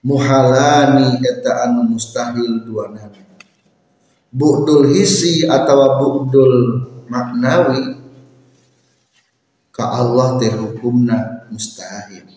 Muhalani 0.00 1.20
eta 1.20 1.68
anu 1.68 1.84
mustahil 1.84 2.64
duanana 2.64 3.20
bu'dul 4.30 4.94
hisi 4.94 5.44
atau 5.44 5.98
bu'dul 6.00 6.56
maknawi 7.10 7.98
ka 9.80 9.96
Allah 9.96 10.36
teh 10.36 10.52
hukumna 10.52 11.48
mustahil. 11.48 12.28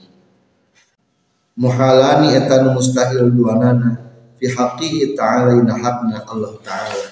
Muhalani 1.60 2.40
etan 2.40 2.72
mustahil 2.72 3.28
duanana 3.28 4.00
fi 4.40 4.48
haqqihi 4.48 5.12
ta'ala 5.12 5.60
ina 5.60 5.76
hakna 5.76 6.24
Allah 6.24 6.56
ta'ala. 6.64 7.08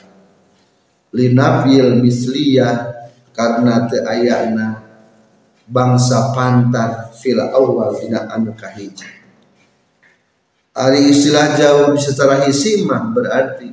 Linafil 1.12 2.00
misliyah 2.00 3.04
karena 3.36 3.92
te 3.92 4.00
ayana 4.08 4.80
bangsa 5.68 6.32
pantar 6.32 7.12
fil 7.20 7.40
awal 7.40 7.96
dina 8.00 8.32
anu 8.32 8.56
kahiji 8.56 9.08
ari 10.72 11.12
istilah 11.12 11.60
jauh 11.60 11.94
secara 12.00 12.48
hisimah 12.48 13.12
berarti 13.12 13.70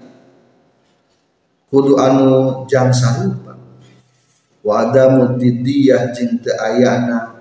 kudu 1.70 1.94
anu 1.98 2.64
jang 2.66 2.90
sarupa 2.90 3.47
wa 4.68 4.84
adamu 4.84 5.40
didiyah 5.40 6.12
teu 6.12 6.52
ayana 6.60 7.40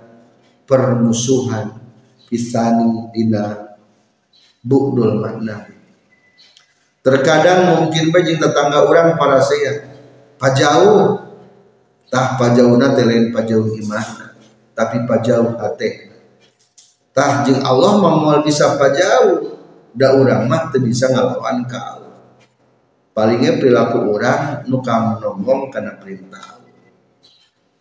permusuhan 0.64 1.76
pisani 2.32 3.12
dina 3.12 3.76
bukdul 4.64 5.20
makna. 5.20 5.68
Terkadang 7.04 7.84
mungkin 7.84 8.16
bae 8.16 8.24
jeung 8.24 8.40
tetangga 8.40 8.88
orang 8.88 9.20
para 9.20 9.44
saya 9.44 9.92
pajauh 10.40 11.20
tah 12.08 12.40
pajauna 12.40 12.96
teh 12.96 13.04
lain 13.04 13.36
pajauh 13.36 13.76
iman 13.76 14.08
tapi 14.72 15.04
pajauh 15.04 15.60
hate. 15.60 16.08
Tah 17.12 17.44
jeung 17.44 17.60
Allah 17.60 18.00
mah 18.00 18.40
bisa 18.40 18.80
pajauh 18.80 19.60
da 19.92 20.16
urang 20.16 20.48
mah 20.48 20.72
bisa 20.72 21.12
ngalawan 21.12 21.68
ka 21.68 21.80
Allah. 21.96 22.24
Palingnya 23.12 23.60
perilaku 23.60 24.14
orang 24.16 24.68
nukam 24.70 25.18
ngomong 25.20 25.74
karena 25.74 25.98
perintah 25.98 26.57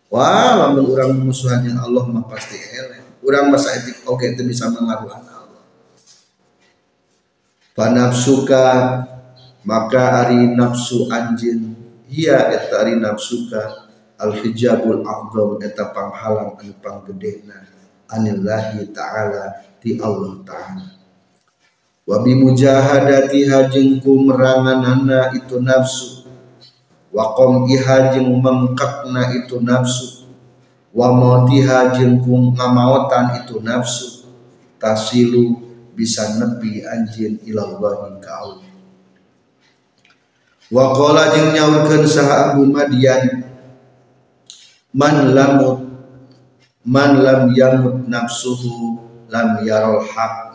wah 0.07 0.55
lamun 0.55 0.87
orang 0.93 1.15
musuhan 1.19 1.63
yang 1.67 1.79
Allah 1.83 2.03
mah 2.07 2.25
pasti 2.27 2.55
elek. 2.55 3.21
Orang 3.23 3.51
masa 3.51 3.75
etik 3.75 4.07
oke 4.07 4.23
okay, 4.23 4.37
itu 4.37 4.47
bisa 4.47 4.71
mengaruhan 4.71 5.19
Allah. 5.19 5.63
Panafsuka 7.75 8.65
maka 9.67 10.23
ari 10.23 10.55
nafsu 10.55 11.11
anjin 11.11 11.75
ia 12.07 12.49
eta 12.55 12.87
ari 12.87 12.95
nafsuka. 12.95 13.89
Al 14.17 14.33
hijabul 14.33 15.05
a'zam 15.05 15.61
eta 15.61 15.93
panghalang 15.93 16.57
anu 16.57 16.73
panggedena 16.81 17.69
anillahi 18.09 18.89
ta'ala 18.89 19.61
ti 19.77 19.99
Allah 20.01 20.41
ta'ala. 20.41 20.89
Wa 22.07 22.23
bi 22.23 22.33
mujahadatiha 22.33 23.69
jeung 23.69 23.99
kumeranganana 23.99 25.35
itu 25.35 25.59
nafsu 25.59 26.16
wa 27.17 27.33
qamiha 27.33 28.13
jeung 28.13 28.37
mengkatna 28.37 29.33
itu 29.33 29.57
nafsu. 29.57 30.29
Wa 30.93 31.09
mautiha 31.09 31.97
jeung 31.97 32.21
ngamaotan 32.53 33.41
itu 33.41 33.57
nafsu. 33.57 34.29
Tasilu 34.77 35.57
bisa 35.97 36.37
nepi 36.37 36.85
anjin 36.85 37.41
ilallahi 37.41 38.21
ka 38.21 38.31
Allah. 38.37 38.69
Wa 40.69 40.93
qala 40.93 41.33
jeung 41.33 41.57
nyaurkeun 41.57 42.05
saha 42.05 42.53
Abu 42.53 42.69
Madian 42.69 43.49
man 44.93 45.33
lamut 45.33 45.89
man 46.85 47.19
lam 47.19 47.51
yamut 47.51 48.07
nafsuhu 48.07 49.01
lam 49.27 49.59
yaral 49.65 49.99
haq 50.05 50.46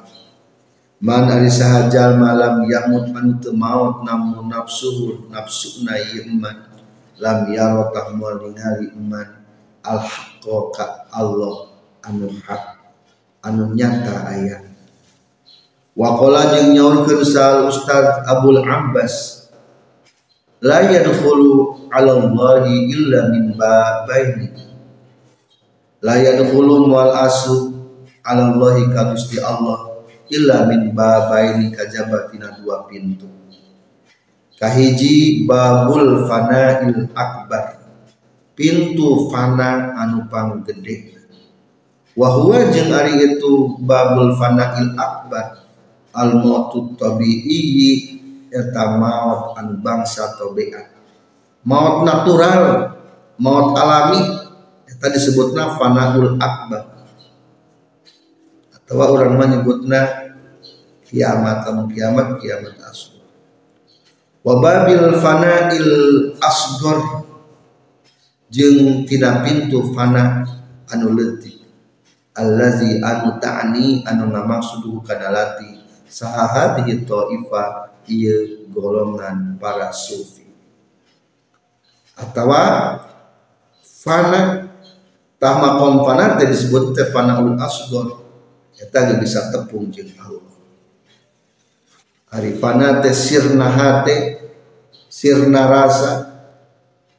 man 1.02 1.26
ari 1.26 1.50
sahajal 1.50 2.14
malam 2.14 2.62
yamut 2.70 3.10
man 3.10 3.42
teu 3.42 3.50
maut 3.50 4.06
namun 4.06 4.46
nafsuhu 4.46 5.26
nafsuna 5.34 5.98
iman. 5.98 6.70
Lam 7.18 7.50
yaro 7.50 7.90
tak 7.90 8.14
moal 8.14 8.38
ningali 8.38 8.94
iman. 8.94 9.42
Al 9.82 9.98
haqqo 9.98 10.70
Allah 11.10 11.74
anu 12.06 12.30
hak 12.46 12.78
anu 13.42 13.74
nyata 13.74 14.30
aya. 14.30 14.62
Wa 15.98 16.14
qala 16.14 16.54
jeung 16.54 16.70
nyaurkeun 16.70 17.26
sal 17.26 17.66
ustaz 17.66 18.22
Abdul 18.30 18.62
Abbas 18.62 19.50
la 20.62 20.86
yadkhulu 20.86 21.90
ala 21.90 22.22
Allah 22.22 22.62
illa 22.70 23.26
min 23.34 23.58
babaini. 23.58 24.54
La 25.98 26.14
yadkhulu 26.14 26.86
wal 26.86 27.10
asu 27.26 27.74
ala 28.22 28.54
Allah 28.54 28.78
ka 28.94 29.14
Allah 29.42 29.91
illa 30.32 30.64
min 30.66 30.96
babaini 30.96 31.68
kajabatina 31.76 32.56
dua 32.56 32.88
pintu. 32.88 33.28
Kahiji 34.56 35.44
babul 35.44 36.24
fana'il 36.24 37.12
akbar. 37.12 37.84
Pintu 38.56 39.28
fana 39.28 39.92
anu 40.00 40.24
pang 40.32 40.64
gede. 40.64 41.12
Wahwa 42.16 42.72
jeung 42.72 42.92
ari 42.92 43.36
itu 43.36 43.76
babul 43.84 44.32
fana'il 44.40 44.96
akbar. 44.96 45.68
Al 46.16 46.40
mautu 46.40 46.96
tabi'i 46.96 48.20
eta 48.52 49.00
maut 49.00 49.56
anu 49.56 49.80
bangsa 49.80 50.36
tabiat 50.36 50.92
maut 51.64 52.04
natural 52.04 52.92
maut 53.40 53.72
alami 53.72 54.20
eta 54.84 55.08
disebutna 55.08 55.80
fanaul 55.80 56.36
akbar 56.36 56.91
atau 58.92 59.16
orang 59.16 59.40
menyebutna 59.40 60.28
kiamat 61.08 61.64
kamu 61.64 61.88
kiamat 61.96 62.36
kiamat 62.36 62.76
asghar 62.84 63.24
wababil 64.44 65.16
fana'il 65.16 65.90
asghar 66.44 67.24
jeung 68.52 69.08
tina 69.08 69.40
pintu 69.40 69.96
fana 69.96 70.44
anu 70.92 71.16
leutik. 71.16 71.64
Allazi 72.32 73.00
anu 73.00 73.36
ta'ni 73.40 74.04
anu 74.08 74.32
ngamaksudu 74.32 75.04
kana 75.04 75.32
lati 75.32 75.84
saha 76.08 76.48
hadhihi 76.48 77.04
ta'ifa 77.04 77.92
ieu 78.08 78.68
golongan 78.72 79.60
para 79.60 79.92
sufi. 79.92 80.48
Atawa 82.16 82.96
fana 83.84 84.68
tah 85.36 85.54
makom 85.60 86.04
fana 86.08 86.40
disebut 86.40 86.96
teh 86.96 87.08
fanaul 87.12 87.56
asghar 87.60 88.21
eta 88.78 89.16
bisa 89.20 89.52
tepung 89.52 89.92
jeung 89.92 90.12
Allah. 90.20 90.56
Arifana 92.32 93.04
teh 93.04 93.12
sirna 93.12 93.68
hate 93.68 94.40
sirna 95.08 95.68
rasa. 95.68 96.32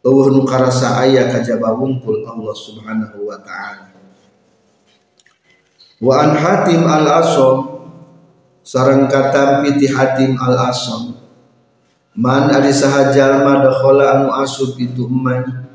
Eueuh 0.03 0.35
nu 0.35 0.43
karasa 0.43 0.99
aya 0.99 1.31
kajaba 1.31 1.79
wungkul 1.79 2.27
Allah 2.27 2.51
Subhanahu 2.51 3.23
wa 3.23 3.39
taala. 3.39 3.87
Wa 6.03 6.27
an 6.27 6.31
hatim 6.35 6.83
al 6.83 7.07
asam 7.07 7.87
sareng 8.59 9.07
katampi 9.07 9.79
ti 9.79 9.87
hatim 9.87 10.35
al 10.35 10.59
asam 10.59 11.23
man 12.13 12.53
ari 12.53 12.69
saha 12.69 13.09
jalma 13.09 13.65
anu 13.65 14.29
asub 14.37 14.77
itu 14.77 15.09
eman 15.09 15.65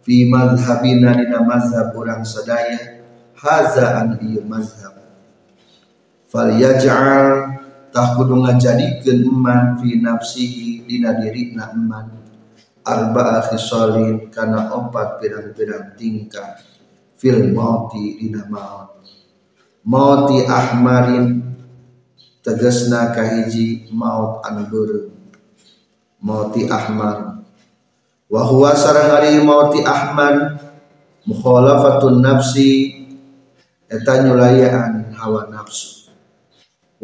fi 0.00 0.24
madhhabina 0.24 1.12
dina 1.12 1.44
mazhab 1.44 1.92
urang 1.92 2.24
sadaya 2.24 3.04
haza 3.36 4.00
an 4.00 4.16
ieu 4.24 4.40
mazhab 4.48 5.03
fal 6.34 6.50
yaj'al 6.50 7.54
tah 7.94 8.18
kudu 8.18 8.42
ngajadikeun 8.42 9.22
eman 9.22 9.78
fi 9.78 10.02
nafsihi 10.02 10.82
dina 10.82 11.14
dirina 11.14 11.70
eman 11.70 12.10
arba'a 12.82 13.54
khisalin 13.54 14.28
kana 14.34 14.74
opat 14.74 15.22
pirang-pirang 15.22 15.96
tingkah. 15.96 16.60
Fil 17.14 17.54
mauti 17.56 18.20
dina 18.20 18.44
maut. 18.50 19.00
Mauti 19.86 20.44
ahmarin 20.44 21.40
tegasna 22.44 23.14
kahiji 23.16 23.88
maut 23.94 24.44
beureum 24.68 25.14
mauti 26.20 26.68
ahmar. 26.68 27.40
Wa 28.28 28.42
huwa 28.44 28.76
sareng 28.76 29.14
ari 29.14 29.40
mauti 29.40 29.80
ahmar 29.86 30.60
mukhalafatun 31.24 32.20
nafsi 32.20 33.06
eta 33.88 34.26
nyulayaan 34.26 35.14
hawa 35.16 35.48
nafsu 35.48 36.03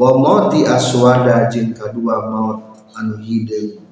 wa 0.01 0.17
mauti 0.17 0.65
aswada 0.65 1.53
jeung 1.53 1.77
kadua 1.77 2.25
maut 2.33 2.61
anu 2.97 3.21
hideung 3.21 3.85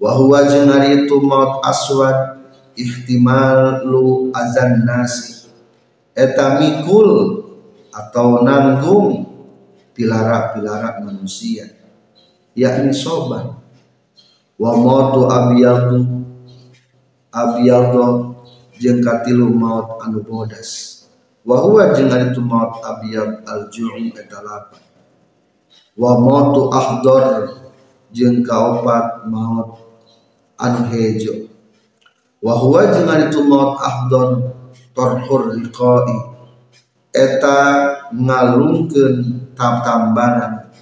wa 0.00 0.16
huwa 0.16 0.48
jeung 0.48 0.72
ari 0.72 1.04
itu 1.04 1.20
maut 1.20 1.60
aswad 1.60 2.40
ihtimal 2.80 3.84
lu 3.84 4.32
azan 4.32 4.88
nasi. 4.88 5.52
Eta 6.16 6.58
mikul 6.58 7.42
atau 7.92 8.42
nanggung 8.42 9.24
pilara-pilara 9.94 11.00
manusia 11.04 11.70
yakni 12.56 12.92
soban 12.92 13.56
wa 14.58 14.70
mautu 14.74 15.30
abiyadu 15.30 16.26
abiyadu 17.30 18.34
jeung 18.80 19.00
katilu 19.00 19.52
maut 19.54 20.02
anu 20.02 20.24
bodas. 20.24 21.04
Wa 21.46 21.62
huwa 21.62 21.94
jeung 21.94 22.10
ari 22.10 22.34
tu 22.34 22.42
maut 22.42 22.80
abiyad 22.84 23.46
al 23.48 23.70
ju'i 23.72 24.12
eta 24.12 24.44
lapar 24.44 24.89
wa 26.00 26.16
mautu 26.16 26.72
ahdar 26.72 27.60
jeung 28.16 28.40
kaopat 28.40 29.28
maut 29.28 29.84
anu 30.56 30.88
hejo. 30.88 31.52
Wa 32.40 32.56
huwa 32.56 32.88
jeung 32.88 33.04
ari 33.04 33.28
tu 33.28 33.44
maut 33.44 33.76
ahdar 33.76 34.56
torhur 34.96 35.60
liqai. 35.60 36.32
Eta 37.12 37.58
ngalungkeun 38.16 39.16
tambanan 39.58 40.72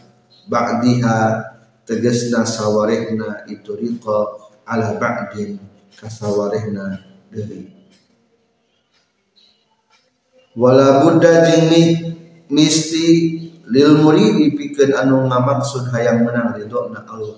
ba'diha 0.46 1.18
tegesna 1.88 2.44
sawarehna 2.46 3.48
itu 3.50 3.74
riqa 3.74 4.18
ala 4.68 5.00
ba'din 5.00 5.58
kasawarehna 5.98 7.00
deui. 7.32 7.74
Wala 10.54 11.02
buddha 11.02 11.48
jeung 11.48 11.72
misti 12.52 13.08
lil 13.68 14.00
muridi 14.00 14.56
pikeun 14.56 14.96
anu 14.96 15.28
ngamaksud 15.28 15.92
hayang 15.92 16.24
menang 16.24 16.56
ridona 16.56 17.04
Allah. 17.04 17.36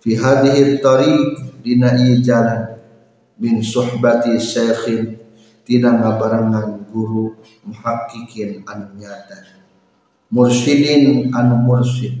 Fi 0.00 0.16
hadhihi 0.16 0.80
tariq 0.80 1.60
dina 1.60 1.92
ieu 2.00 2.24
jalan 2.24 2.80
min 3.36 3.60
suhbati 3.60 4.40
syekhin 4.40 5.20
tina 5.68 5.92
ngabarengan 5.92 6.88
guru 6.88 7.36
muhakkikin 7.68 8.64
anu 8.64 8.96
nyata. 8.96 9.60
Mursyidin 10.32 11.34
anu 11.36 11.60
mursyid 11.68 12.16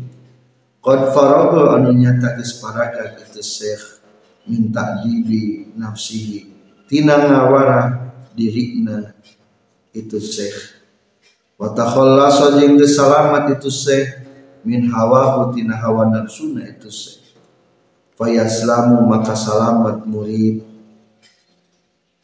qad 0.84 1.16
faraga 1.16 1.80
anu 1.80 1.96
nyata 1.96 2.36
geus 2.36 2.60
paraga 2.60 3.16
kitu 3.16 3.40
syekh 3.40 4.04
min 4.44 4.68
ta'dibi 4.68 5.72
nafsihi. 5.72 6.52
Tina 6.84 7.16
ngawara 7.16 8.12
dirina 8.36 9.14
itu 9.96 10.20
syekh 10.20 10.79
wa 11.60 11.76
takhallasa 11.76 12.56
jeung 12.56 12.80
geus 12.80 12.96
salamat 12.96 13.52
itu 13.52 13.68
syekh 13.68 14.24
min 14.64 14.88
hawa 14.88 15.52
tina 15.52 15.76
hawa 15.76 16.08
nafsuna 16.08 16.64
itu 16.64 16.88
syekh 16.88 17.20
fayaslamu 18.20 19.00
maka 19.08 19.32
salamat 19.32 20.04
murid. 20.04 20.60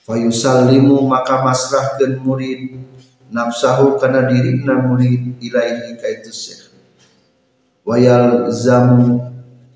Fayusallimu 0.04 1.02
maka 1.08 1.40
masrahkeun 1.40 2.20
murid. 2.20 2.76
Nafsahu 3.26 3.98
kana 3.98 4.30
dirina 4.30 4.78
murid 4.86 5.40
ilaihi 5.42 5.98
ka 5.98 6.06
itu 6.06 6.30
syekh 6.30 6.70
wayal 7.82 8.52
zamu 8.54 9.18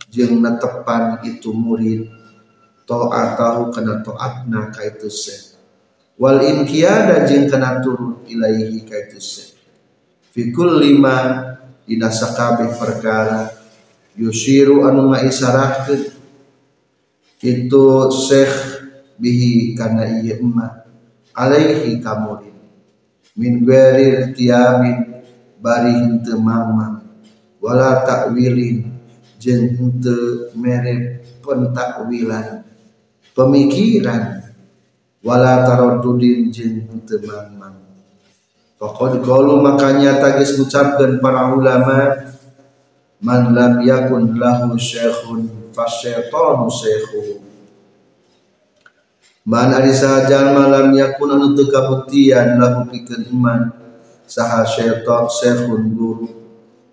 jeung 0.07 0.39
netepan 0.39 1.19
itu 1.27 1.51
murid. 1.51 2.07
Taatahu 2.87 3.75
kana 3.75 4.07
taatna 4.07 4.71
ka 4.71 4.87
itu 4.87 5.11
syekh 5.11 5.50
wal 6.21 6.45
inqiyada 6.45 7.25
jeung 7.25 7.49
kana 7.49 7.81
turun 7.81 8.21
ilaihi 8.29 8.85
ka 8.85 9.09
itu 9.09 9.17
syekh 9.17 9.57
fi 10.37 10.53
kulli 10.53 11.01
ma 11.01 11.49
dina 11.89 12.13
sakabeh 12.13 12.77
perkara 12.77 13.49
yusiru 14.21 14.85
anu 14.85 15.17
ngaisarahkeun 15.17 16.13
itu 17.41 17.85
syekh 18.13 18.53
bihi 19.17 19.73
kana 19.73 20.21
ieu 20.21 20.45
emak 20.45 20.85
alaihi 21.33 22.05
kamurid 22.05 22.53
min 23.33 23.65
ghairil 23.65 24.37
tiamin 24.37 25.25
bari 25.57 26.05
henteu 26.05 26.37
mamang 26.37 27.01
wala 27.65 28.05
takwilin 28.05 28.93
jeung 29.41 29.73
henteu 29.73 30.53
mere 30.53 31.25
pentakwilan 31.41 32.61
pemikiran 33.33 34.40
wala 35.21 35.69
taraddudin 35.69 36.49
jeung 36.49 36.89
henteu 36.89 37.21
mamang 37.25 37.77
faqad 38.81 39.21
qalu 39.21 39.61
makanya 39.61 40.17
tagis 40.17 40.57
ngucapkeun 40.57 41.21
para 41.21 41.53
ulama 41.53 42.17
man 43.21 43.53
lam 43.53 43.85
yakun 43.85 44.41
lahu 44.41 44.81
syekhun 44.81 45.73
fasyaitanu 45.77 46.73
syekhuhu 46.73 47.51
Man 49.41 49.73
ari 49.73 49.91
sahaja 49.91 50.53
malam 50.53 50.93
yakun 50.93 51.33
anu 51.33 51.57
teu 51.57 51.73
kabuktian 51.73 52.61
lahu 52.61 52.85
pikeun 52.93 53.25
iman 53.33 53.73
saha 54.29 54.69
syaitan 54.69 55.27
syekhun 55.33 55.97
guru 55.97 56.29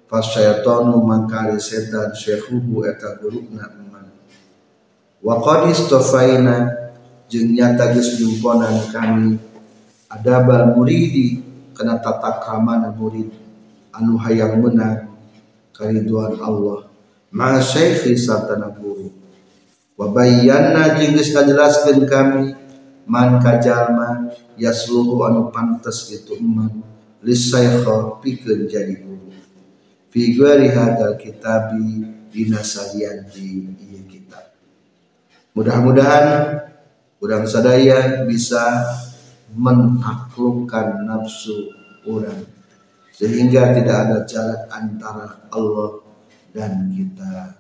fasyaitanu 0.08 0.96
mangkari 1.04 1.60
setan 1.60 2.16
syekhuhu 2.16 2.88
eta 2.88 3.20
guruna 3.20 3.68
iman. 3.68 4.08
Wa 5.20 5.44
qad 5.44 5.68
istofaina 5.70 6.87
jeung 7.28 7.52
nyata 7.52 7.92
geus 7.92 8.16
jumponan 8.16 8.88
kami 8.92 9.36
adabal 10.08 10.72
muridi 10.72 11.44
kana 11.76 12.00
tata 12.00 12.40
kramana 12.40 12.96
murid 12.96 13.28
anu 13.92 14.16
hayang 14.18 14.64
menang 14.64 15.12
kariduan 15.76 16.40
Allah. 16.40 16.88
Ma 17.28 17.60
syekhi 17.60 18.16
satana 18.16 18.72
guru 18.72 19.12
wa 20.00 20.08
bayyana 20.10 20.96
jeung 20.96 21.20
geus 21.20 21.36
kami 22.08 22.56
man 23.04 23.44
kajalma 23.44 24.32
yasluhu 24.56 25.28
anu 25.28 25.52
pantes 25.52 26.08
itu 26.12 26.40
iman 26.40 26.72
lisaykha 27.20 28.24
pikeun 28.24 28.72
jadi 28.72 28.96
guru. 29.04 29.28
Fi 30.08 30.32
ghairi 30.40 30.72
hadal 30.72 31.20
kitabi 31.20 32.08
dina 32.32 32.64
salian 32.64 33.28
di 33.28 33.68
ieu 33.76 34.02
kitab. 34.08 34.56
Mudah-mudahan 35.52 36.64
urang 37.24 37.46
sadaya 37.50 38.24
bisa 38.28 38.86
menaklukkan 39.56 41.08
nafsu 41.08 41.72
orang 42.06 42.46
sehingga 43.16 43.74
tidak 43.74 43.98
ada 44.08 44.18
jalan 44.30 44.62
antara 44.70 45.28
Allah 45.50 46.06
dan 46.54 46.94
kita 46.94 47.58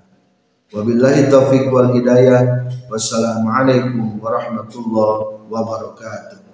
Wabillahi 0.67 1.31
taufiq 1.31 1.71
wal 1.71 1.95
hidayah. 1.95 2.67
Wassalamualaikum 2.91 4.19
warahmatullahi 4.19 5.47
wabarakatuh. 5.47 6.46